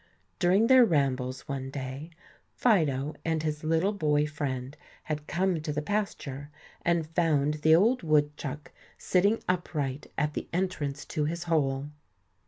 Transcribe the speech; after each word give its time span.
During 0.39 0.65
their 0.65 0.83
rambles 0.83 1.41
one 1.47 1.69
day, 1.69 2.09
Fido 2.55 3.13
and 3.23 3.43
his 3.43 3.63
little 3.63 3.93
boy 3.93 4.25
friend 4.25 4.75
had 5.03 5.27
come 5.27 5.61
to 5.61 5.71
the 5.71 5.83
pasture, 5.83 6.49
and 6.81 7.05
found 7.05 7.53
the 7.61 7.75
old 7.75 8.01
woodchuck 8.01 8.71
sitting 8.97 9.43
upright 9.47 10.07
at 10.17 10.33
the 10.33 10.47
entrance 10.53 11.05
to 11.05 11.25
his 11.25 11.43
hole. 11.43 11.89